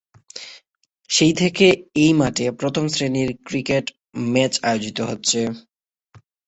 [1.09, 1.67] সেই থেকে
[1.95, 3.85] এই মাঠে প্রথম শ্রেণীর ক্রিকেট
[4.33, 5.39] ম্যাচ আয়োজিত হচ্ছে।